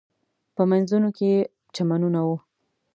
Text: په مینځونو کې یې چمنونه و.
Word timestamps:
په 0.55 0.61
مینځونو 0.69 1.09
کې 1.17 1.25
یې 1.33 1.39
چمنونه 1.75 2.19
و. 2.27 2.29